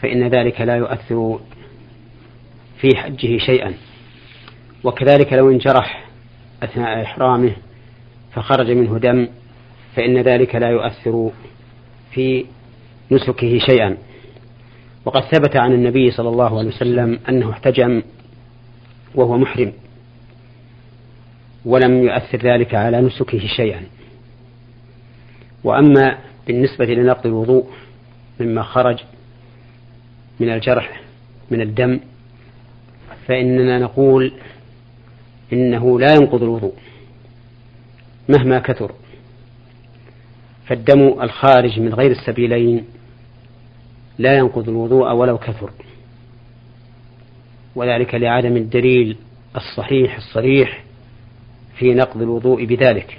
فإن 0.00 0.28
ذلك 0.28 0.60
لا 0.60 0.76
يؤثر 0.76 1.40
في 2.80 2.96
حجه 2.96 3.38
شيئا. 3.38 3.74
وكذلك 4.84 5.32
لو 5.32 5.50
انجرح 5.50 6.04
أثناء 6.62 7.02
إحرامه 7.02 7.52
فخرج 8.32 8.70
منه 8.70 8.98
دم 8.98 9.28
فإن 9.96 10.18
ذلك 10.18 10.54
لا 10.54 10.68
يؤثر 10.68 11.30
في 12.10 12.44
نسكه 13.10 13.58
شيئا. 13.58 13.96
وقد 15.04 15.22
ثبت 15.22 15.56
عن 15.56 15.72
النبي 15.72 16.10
صلى 16.10 16.28
الله 16.28 16.58
عليه 16.58 16.68
وسلم 16.68 17.18
أنه 17.28 17.50
احتجم 17.50 18.02
وهو 19.14 19.38
محرم 19.38 19.72
ولم 21.64 22.02
يؤثر 22.02 22.38
ذلك 22.38 22.74
على 22.74 23.00
نسكه 23.00 23.46
شيئا. 23.56 23.82
وأما 25.64 26.18
بالنسبة 26.46 26.84
لنقض 26.84 27.26
الوضوء 27.26 27.66
مما 28.40 28.62
خرج 28.62 28.98
من 30.40 30.50
الجرح 30.50 31.00
من 31.50 31.60
الدم 31.60 32.00
فإننا 33.26 33.78
نقول 33.78 34.32
إنه 35.52 36.00
لا 36.00 36.14
ينقض 36.14 36.42
الوضوء 36.42 36.74
مهما 38.28 38.58
كثر. 38.58 38.92
فالدم 40.66 41.22
الخارج 41.22 41.80
من 41.80 41.94
غير 41.94 42.10
السبيلين 42.10 42.84
لا 44.18 44.36
ينقض 44.36 44.68
الوضوء 44.68 45.12
ولو 45.12 45.38
كثر. 45.38 45.70
وذلك 47.74 48.14
لعدم 48.14 48.56
الدليل 48.56 49.16
الصحيح 49.56 50.16
الصريح 50.16 50.84
في 51.78 51.94
نقض 51.94 52.22
الوضوء 52.22 52.64
بذلك. 52.64 53.18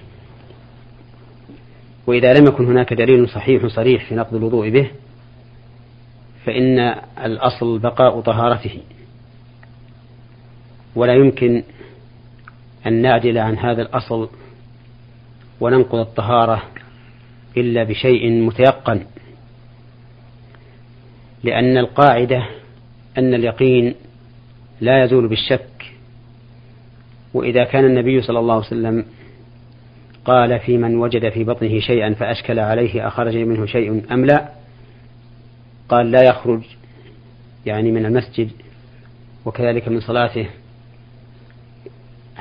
وإذا 2.07 2.33
لم 2.33 2.45
يكن 2.47 2.65
هناك 2.65 2.93
دليل 2.93 3.29
صحيح 3.29 3.65
صريح 3.67 4.09
في 4.09 4.15
نقض 4.15 4.35
الوضوء 4.35 4.69
به 4.69 4.91
فإن 6.45 6.79
الأصل 7.25 7.79
بقاء 7.79 8.21
طهارته. 8.21 8.79
ولا 10.95 11.13
يمكن 11.13 11.63
أن 12.87 13.01
نعدل 13.01 13.37
عن 13.37 13.57
هذا 13.57 13.81
الأصل 13.81 14.29
وننقض 15.61 15.99
الطهارة 15.99 16.63
إلا 17.57 17.83
بشيء 17.83 18.31
متيقن 18.31 19.05
لأن 21.43 21.77
القاعدة 21.77 22.47
أن 23.17 23.33
اليقين 23.33 23.95
لا 24.81 25.03
يزول 25.03 25.27
بالشك. 25.27 25.93
وإذا 27.33 27.63
كان 27.63 27.85
النبي 27.85 28.21
صلى 28.21 28.39
الله 28.39 28.53
عليه 28.55 28.65
وسلم 28.65 29.05
قال 30.25 30.59
في 30.59 30.77
من 30.77 30.95
وجد 30.95 31.29
في 31.29 31.43
بطنه 31.43 31.79
شيئا 31.79 32.13
فأشكل 32.13 32.59
عليه 32.59 33.07
أخرج 33.07 33.37
منه 33.37 33.65
شيء 33.65 34.13
أم 34.13 34.25
لا 34.25 34.49
قال 35.89 36.11
لا 36.11 36.23
يخرج 36.23 36.61
يعني 37.65 37.91
من 37.91 38.05
المسجد 38.05 38.51
وكذلك 39.45 39.87
من 39.87 39.99
صلاته. 39.99 40.47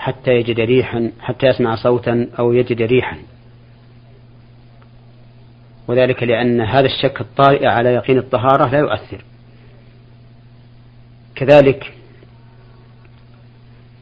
حتى 0.02 0.30
يجد 0.30 0.60
ريحا 0.60 1.12
حتى 1.20 1.46
يسمع 1.46 1.74
صوتا 1.74 2.28
أو 2.38 2.52
يجد 2.52 2.82
ريحا. 2.82 3.18
وذلك 5.88 6.22
لأن 6.22 6.60
هذا 6.60 6.86
الشك 6.86 7.20
الطارئ 7.20 7.66
على 7.66 7.88
يقين 7.94 8.18
الطهارة 8.18 8.68
لا 8.70 8.78
يؤثر. 8.78 9.24
كذلك 11.34 11.94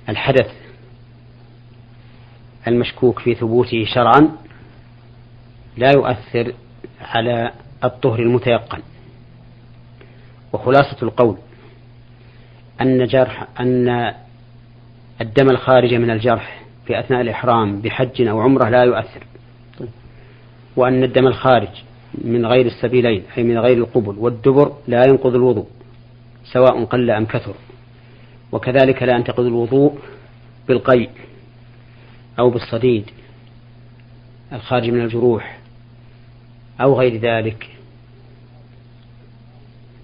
الحدث 0.09 0.53
المشكوك 2.69 3.19
في 3.19 3.35
ثبوته 3.35 3.85
شرعا 3.95 4.37
لا 5.77 5.91
يؤثر 5.91 6.53
على 7.01 7.53
الطهر 7.85 8.19
المتيقن. 8.19 8.83
وخلاصة 10.53 10.97
القول 11.03 11.37
أن 12.81 13.07
جرح 13.07 13.47
أن 13.61 14.15
الدم 15.21 15.51
الخارج 15.51 15.95
من 15.95 16.11
الجرح 16.11 16.63
في 16.87 17.01
أثناء 17.01 17.21
الإحرام 17.21 17.81
بحج 17.81 18.23
أو 18.23 18.41
عمرة 18.41 18.69
لا 18.69 18.83
يؤثر. 18.85 19.25
وأن 20.77 21.05
الدم 21.05 21.27
الخارج 21.27 21.69
من 22.25 22.47
غير 22.47 22.67
السبيلين 22.67 23.23
أي 23.39 23.43
من 23.43 23.59
غير 23.59 23.77
القبل 23.77 24.19
والدبر 24.19 24.73
لا 24.89 25.07
ينقض 25.09 25.35
الوضوء 25.35 25.67
سواء 26.53 26.85
قل 26.85 27.11
أم 27.11 27.27
كثر. 27.27 27.55
وكذلك 28.53 29.03
لا 29.03 29.17
ينتقض 29.17 29.45
الوضوء 29.45 29.99
بالقيء 30.69 31.11
أو 32.39 32.51
بالصديد 32.51 33.11
الخارج 34.53 34.91
من 34.91 35.01
الجروح 35.01 35.59
أو 36.81 36.99
غير 36.99 37.17
ذلك. 37.17 37.69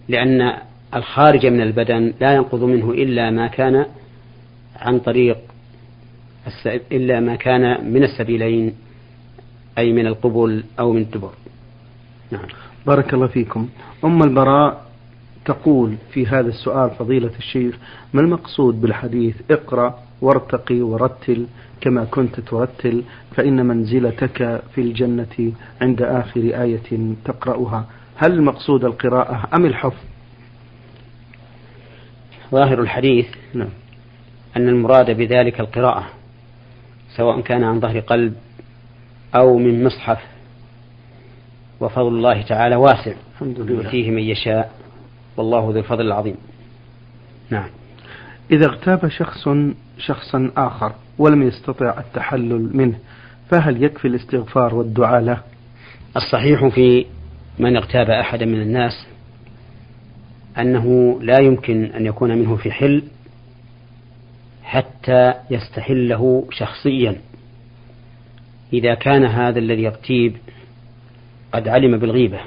لأن 0.09 0.53
الخارج 0.95 1.47
من 1.47 1.61
البدن 1.61 2.15
لا 2.21 2.35
ينقض 2.35 2.63
منه 2.63 2.91
إلا 2.91 3.31
ما 3.31 3.47
كان 3.47 3.87
عن 4.81 4.99
طريق 4.99 5.39
إلا 6.93 7.21
ما 7.21 7.37
كان 7.37 7.93
من 7.93 8.03
السبيلين 8.03 8.75
أي 9.79 9.93
من 9.93 10.07
القبل 10.07 10.65
أو 10.81 10.93
من 10.93 11.01
الدبر. 11.03 11.33
نعم. 12.31 12.47
بارك 12.87 13.15
الله 13.15 13.27
فيكم. 13.27 13.69
أم 14.05 14.23
البراء 14.23 14.87
تقول 15.45 15.97
في 16.13 16.27
هذا 16.27 16.49
السؤال 16.49 16.91
فضيلة 16.91 17.31
الشيخ 17.39 17.77
ما 18.15 18.21
المقصود 18.21 18.81
بالحديث؟ 18.81 19.35
اقرأ 19.51 19.99
وارتقي 20.21 20.81
ورتل 20.81 21.47
كما 21.81 22.05
كنت 22.05 22.41
ترتل 22.41 23.03
فإن 23.37 23.67
منزلتك 23.67 24.63
في 24.75 24.81
الجنة 24.81 25.53
عند 25.81 26.03
آخر 26.03 26.41
آية 26.41 27.15
تقرأها. 27.25 27.87
هل 28.17 28.33
المقصود 28.33 28.85
القراءة 28.85 29.49
أم 29.55 29.67
الحفظ؟ 29.67 30.05
ظاهر 32.51 32.81
الحديث. 32.81 33.27
نعم. 33.55 33.69
أن 34.57 34.69
المراد 34.69 35.11
بذلك 35.11 35.61
القراءة 35.61 36.07
سواء 37.17 37.41
كان 37.41 37.65
عن 37.65 37.81
ظهر 37.81 38.01
قلب 38.01 38.35
أو 39.35 39.59
من 39.59 39.85
مصحف. 39.85 40.19
وفضل 41.81 42.09
الله 42.09 42.43
تعالى 42.43 42.77
واسع 42.77 43.13
يؤتيه 43.43 44.11
من 44.11 44.23
يشاء. 44.23 44.73
والله 45.37 45.61
ذو 45.61 45.79
الفضل 45.79 46.07
العظيم. 46.07 46.37
نعم. 47.51 47.69
إذا 48.51 48.67
اغتاب 48.67 49.09
شخص 49.09 49.49
شخصا 49.99 50.51
آخر 50.57 50.93
ولم 51.19 51.43
يستطع 51.43 51.99
التحلل 51.99 52.77
منه 52.77 52.99
فهل 53.51 53.83
يكفي 53.83 54.09
الاستغفار 54.09 54.75
والدعاء 54.75 55.21
له؟ 55.21 55.41
الصحيح 56.17 56.67
في 56.67 57.07
من 57.59 57.77
اغتاب 57.77 58.11
أحدا 58.11 58.47
من 58.47 58.63
الناس 58.63 59.07
أنه 60.59 61.19
لا 61.23 61.41
يمكن 61.41 61.85
أن 61.85 62.07
يكون 62.07 62.39
منه 62.39 62.57
في 62.57 62.71
حل 62.71 63.03
حتى 64.67 65.35
يستحله 65.51 66.49
شخصيا. 66.51 67.21
إذا 68.73 68.95
كان 68.95 69.25
هذا 69.25 69.59
الذي 69.59 69.83
يغتيب 69.83 70.37
قد 71.53 71.69
علم 71.69 71.99
بالغيبة 71.99 72.41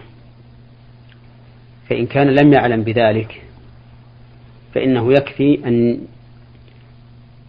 فإن 1.90 2.06
كان 2.06 2.28
لم 2.28 2.54
يعلم 2.54 2.84
بذلك 2.84 3.42
فإنه 4.74 5.14
يكفي 5.14 5.68
أن 5.68 6.02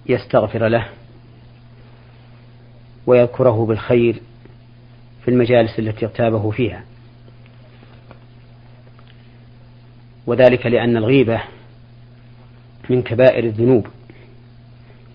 يستغفر 0.06 0.68
له 0.68 0.88
ويذكره 3.06 3.66
بالخير 3.66 4.22
في 5.24 5.30
المجالس 5.30 5.78
التي 5.78 6.06
اغتابه 6.06 6.50
فيها. 6.50 6.84
وذلك 10.26 10.66
لأن 10.66 10.96
الغيبة 10.96 11.42
من 12.90 13.02
كبائر 13.02 13.44
الذنوب. 13.44 13.86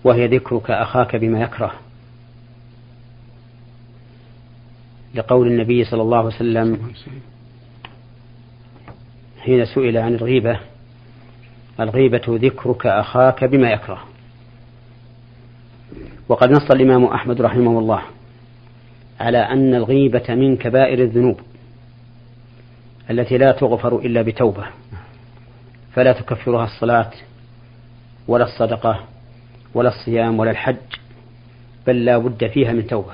وهي 0.06 0.26
ذكرك 0.26 0.70
أخاك 0.70 1.16
بما 1.16 1.40
يكره. 1.40 1.72
لقول 5.14 5.46
النبي 5.46 5.84
صلى 5.84 6.02
الله 6.02 6.18
عليه 6.18 6.26
وسلم 6.26 6.92
حين 9.40 9.64
سئل 9.64 9.96
عن 9.96 10.14
الغيبة 10.14 10.60
الغيبة 11.80 12.22
ذكرك 12.28 12.86
أخاك 12.86 13.44
بما 13.44 13.70
يكره. 13.70 14.04
وقد 16.28 16.50
نص 16.50 16.70
الإمام 16.70 17.04
أحمد 17.04 17.40
رحمه 17.40 17.78
الله 17.78 18.02
على 19.20 19.38
أن 19.38 19.74
الغيبة 19.74 20.34
من 20.34 20.56
كبائر 20.56 20.98
الذنوب 20.98 21.40
التي 23.10 23.38
لا 23.38 23.52
تغفر 23.52 23.98
إلا 23.98 24.22
بتوبة 24.22 24.66
فلا 25.92 26.12
تكفرها 26.12 26.64
الصلاة 26.64 27.10
ولا 28.28 28.44
الصدقة 28.44 29.15
ولا 29.76 29.88
الصيام 29.88 30.38
ولا 30.38 30.50
الحج 30.50 30.76
بل 31.86 32.04
لا 32.04 32.18
بد 32.18 32.46
فيها 32.46 32.72
من 32.72 32.86
توبة. 32.86 33.12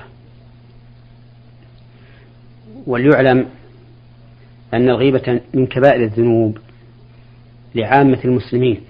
وليعلم 2.87 3.47
أن 4.73 4.89
الغيبة 4.89 5.41
من 5.53 5.67
كبائر 5.67 6.03
الذنوب 6.03 6.57
لعامة 7.75 8.19
المسلمين 8.25 8.81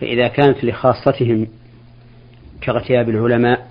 فإذا 0.00 0.28
كانت 0.28 0.64
لخاصتهم 0.64 1.46
كاغتياب 2.60 3.08
العلماء 3.08 3.68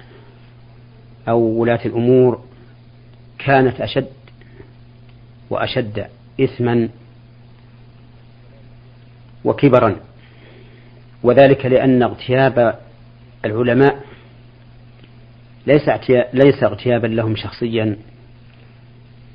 أو 1.28 1.40
ولاة 1.40 1.86
الأمور 1.86 2.44
كانت 3.40 3.82
أشد 3.82 4.08
وأشد 5.50 6.08
إثما 6.42 6.90
وكبرا. 9.46 9.96
وذلك 11.24 11.66
لأن 11.66 12.04
اغتياب 12.04 12.80
العلماء 13.46 14.04
ليس 15.68 15.90
ليس 16.34 16.64
اغتيابا 16.64 17.08
لهم 17.08 17.36
شخصيا 17.36 17.98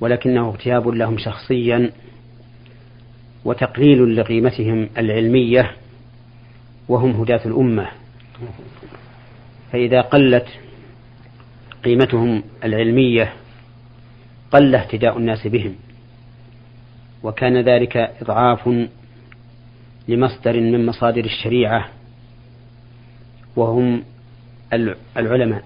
ولكنه 0.01 0.49
اغتياب 0.49 0.89
لهم 0.89 1.19
شخصيا 1.19 1.91
وتقليل 3.45 4.17
لقيمتهم 4.17 4.89
العلمية 4.99 5.73
وهم 6.89 7.11
هداة 7.11 7.41
الأمة. 7.47 7.89
فإذا 9.73 10.01
قلت 10.01 10.47
قيمتهم 11.85 12.43
العلمية 12.65 13.33
قل 14.51 14.75
اهتداء 14.75 15.19
الناس 15.19 15.47
بهم 15.47 15.75
وكان 17.23 17.61
ذلك 17.61 17.97
إضعاف 17.97 18.89
لمصدر 20.09 20.61
من 20.61 20.87
مصادر 20.87 21.25
الشريعة 21.25 21.89
وهم 23.57 24.03
العلماء. 25.17 25.63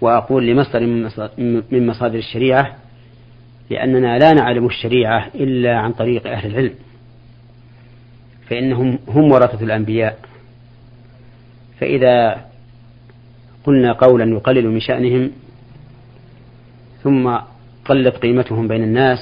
وأقول 0.00 0.46
لمصدر 0.46 0.80
من 1.70 1.86
مصادر 1.86 2.18
الشريعة 2.18 2.76
لأننا 3.70 4.18
لا 4.18 4.32
نعلم 4.32 4.66
الشريعة 4.66 5.26
إلا 5.34 5.78
عن 5.78 5.92
طريق 5.92 6.26
أهل 6.26 6.50
العلم. 6.50 6.74
فإنهم 8.48 8.98
هم 9.08 9.32
ورثة 9.32 9.64
الأنبياء. 9.64 10.18
فإذا 11.80 12.44
قلنا 13.64 13.92
قولا 13.92 14.24
يقلل 14.24 14.68
من 14.68 14.80
شأنهم 14.80 15.30
ثم 17.02 17.38
قلت 17.84 18.16
قيمتهم 18.16 18.68
بين 18.68 18.82
الناس 18.82 19.18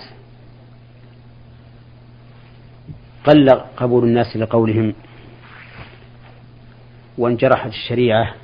قل 3.27 3.51
قبول 3.51 4.05
الناس 4.05 4.37
لقولهم 4.37 4.95
وانجرحت 7.19 7.71
الشريعة 7.71 8.35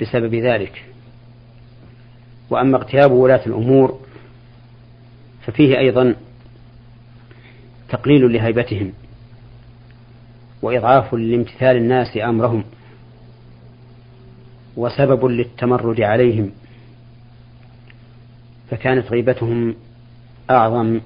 بسبب 0.00 0.34
ذلك. 0.34 0.84
وأما 2.50 2.76
اغتياب 2.76 3.12
ولاة 3.12 3.46
الأمور 3.46 4.00
ففيه 5.46 5.78
أيضا 5.78 6.14
تقليل 7.88 8.32
لهيبتهم 8.32 8.92
وإضعاف 10.62 11.14
لامتثال 11.14 11.76
الناس 11.76 12.16
أمرهم 12.16 12.64
وسبب 14.76 15.24
للتمرد 15.24 16.00
عليهم 16.00 16.50
فكانت 18.70 19.10
غيبتهم 19.10 19.74
أعظم 20.50 21.00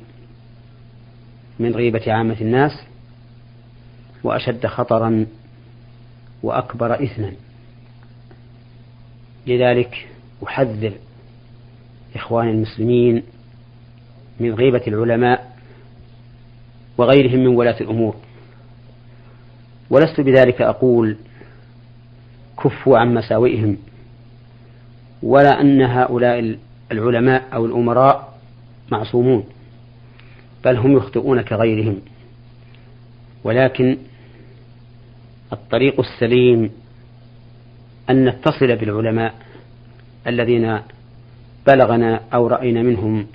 من 1.60 1.74
غيبة 1.74 2.12
عامة 2.12 2.36
الناس 2.40 2.72
وأشد 4.24 4.66
خطرا 4.66 5.26
وأكبر 6.42 7.04
إثما. 7.04 7.32
لذلك 9.46 10.08
أحذر 10.46 10.92
إخوان 12.14 12.48
المسلمين 12.48 13.22
من 14.40 14.54
غيبة 14.54 14.82
العلماء 14.86 15.56
وغيرهم 16.98 17.38
من 17.38 17.46
ولاة 17.46 17.80
الأمور. 17.80 18.16
ولست 19.90 20.20
بذلك 20.20 20.62
أقول 20.62 21.16
كفوا 22.64 22.98
عن 22.98 23.14
مساوئهم 23.14 23.76
ولا 25.22 25.60
أن 25.60 25.82
هؤلاء 25.82 26.58
العلماء 26.92 27.48
أو 27.54 27.66
الأمراء 27.66 28.38
معصومون. 28.92 29.44
بل 30.64 30.76
هم 30.76 30.96
يخطئون 30.96 31.42
كغيرهم. 31.42 32.00
ولكن 33.44 33.96
الطريق 35.52 36.00
السليم 36.00 36.70
أن 38.10 38.24
نتصل 38.28 38.76
بالعلماء 38.76 39.34
الذين 40.26 40.78
بلغنا 41.66 42.20
أو 42.34 42.46
رأينا 42.46 42.82
منهم 42.82 43.26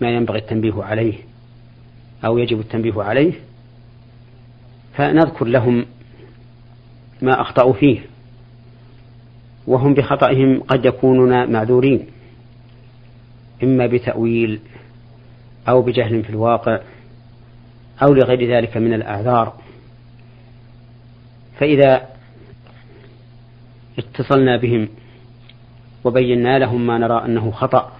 ما 0.00 0.10
ينبغي 0.10 0.38
التنبيه 0.38 0.82
عليه 0.82 1.14
أو 2.24 2.38
يجب 2.38 2.60
التنبيه 2.60 3.02
عليه 3.02 3.32
فنذكر 4.94 5.44
لهم 5.44 5.86
ما 7.22 7.40
أخطأوا 7.40 7.72
فيه. 7.72 8.00
وهم 9.66 9.94
بخطئهم 9.94 10.60
قد 10.60 10.84
يكونون 10.84 11.52
معذورين 11.52 12.06
إما 13.62 13.86
بتأويل 13.86 14.60
أو 15.68 15.82
بجهل 15.82 16.24
في 16.24 16.30
الواقع 16.30 16.80
أو 18.02 18.14
لغير 18.14 18.56
ذلك 18.56 18.76
من 18.76 18.94
الأعذار. 18.94 19.52
فإذا 21.58 22.08
اتصلنا 23.98 24.56
بهم 24.56 24.88
وبينا 26.04 26.58
لهم 26.58 26.86
ما 26.86 26.98
نرى 26.98 27.24
أنه 27.24 27.50
خطأ 27.50 27.92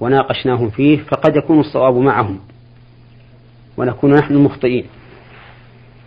وناقشناهم 0.00 0.70
فيه 0.70 0.98
فقد 0.98 1.36
يكون 1.36 1.60
الصواب 1.60 1.94
معهم 1.94 2.38
ونكون 3.76 4.14
نحن 4.14 4.34
المخطئين 4.34 4.84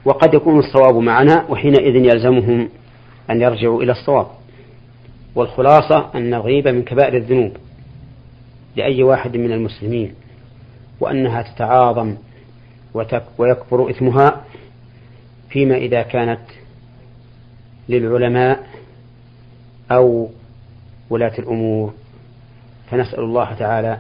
وقد 0.06 0.34
يكون 0.34 0.60
الصواب 0.60 0.96
معنا 0.96 1.46
وحينئذ 1.50 1.96
يلزمهم 1.96 2.70
أن 3.30 3.42
يرجعوا 3.42 3.84
إلى 3.84 3.92
الصواب. 3.92 4.28
والخلاصة 5.36 6.10
أن 6.16 6.34
الغيبة 6.34 6.72
من 6.72 6.84
كبائر 6.84 7.18
الذنوب 7.18 7.58
لأي 8.76 9.04
واحد 9.04 9.38
من 9.38 9.52
المسلمين. 9.52 10.14
وأنها 11.02 11.42
تتعاظم 11.42 12.16
ويكبر 13.38 13.90
إثمها 13.90 14.42
فيما 15.50 15.76
إذا 15.76 16.02
كانت 16.02 16.40
للعلماء 17.90 18.68
أو 19.92 20.30
ولاة 21.10 21.34
الأمور. 21.40 21.94
فنسأل 22.92 23.20
الله 23.20 23.54
تعالى 23.54 23.98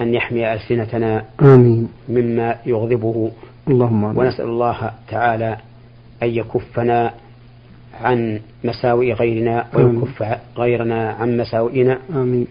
أن 0.00 0.14
يحمي 0.14 0.52
ألسنتنا 0.52 1.24
آمين. 1.42 1.88
مما 2.08 2.56
يغضبه. 2.66 3.30
اللهم 3.68 4.04
آمين. 4.04 4.18
ونسأل 4.18 4.44
الله 4.44 4.90
تعالى 5.08 5.56
أن 6.22 6.28
يكفنا 6.28 7.14
عن 8.00 8.40
مساوئ 8.64 9.12
غيرنا 9.12 9.66
ويكف 9.74 10.38
غيرنا 10.56 11.10
عن 11.10 11.36
مساوئنا. 11.36 11.98
آمين. 12.14 12.46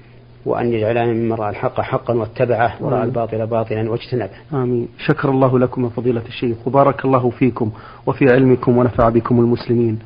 وأن 0.45 0.73
يجعلنا 0.73 1.05
ممن 1.05 1.33
رأى 1.33 1.49
الحق 1.49 1.81
حقا 1.81 2.13
واتبعه 2.13 2.73
ورأى 2.81 3.03
الباطل 3.03 3.47
باطلا 3.47 3.91
واجتنبه. 3.91 4.29
آمين. 4.53 4.87
شكر 5.05 5.29
الله 5.29 5.59
لكم 5.59 5.89
فضيلة 5.89 6.21
الشيخ. 6.27 6.57
وبارك 6.67 7.05
الله 7.05 7.29
فيكم 7.29 7.71
وفي 8.05 8.25
علمكم 8.31 8.77
ونفع 8.77 9.09
بكم 9.09 9.39
المسلمين. 9.39 9.99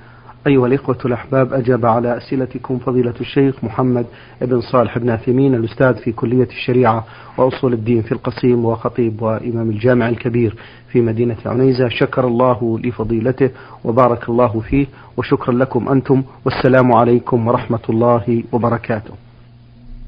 أيها 0.48 0.68
الإخوة 0.68 0.98
الأحباب 1.06 1.54
أجاب 1.54 1.86
على 1.86 2.18
أسئلتكم 2.18 2.78
فضيلة 2.78 3.14
الشيخ 3.22 3.64
محمد 3.64 4.06
بن 4.42 4.62
صالح 4.62 4.98
بن 4.98 5.10
عثيمين 5.10 5.56
الأستاذ 5.56 5.94
في 5.94 6.12
كلية 6.12 6.48
الشريعة 6.48 7.06
وأصول 7.38 7.74
الدين 7.74 8.02
في 8.02 8.12
القصيم 8.12 8.66
وخطيب 8.66 9.22
وإمام 9.22 9.70
الجامع 9.70 10.10
الكبير 10.10 10.56
في 10.88 11.02
مدينة 11.02 11.38
عنيزة. 11.46 11.88
شكر 11.90 12.28
الله 12.28 12.80
لفضيلته 12.84 13.50
وبارك 13.84 14.30
الله 14.30 14.60
فيه 14.60 14.86
وشكرا 15.18 15.54
لكم 15.54 15.90
أنتم. 15.90 16.24
والسلام 16.46 16.92
عليكم 16.92 17.48
ورحمة 17.48 17.84
الله 17.90 18.44
وبركاته. 18.52 19.23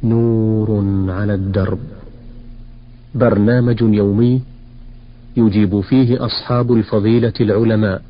نور 0.06 0.86
على 1.10 1.34
الدرب. 1.34 1.80
برنامج 3.16 3.82
يومي 3.82 4.42
يجيب 5.38 5.80
فيه 5.80 6.26
أصحاب 6.26 6.74
الفضيلة 6.74 7.34
العلماء. 7.42 8.02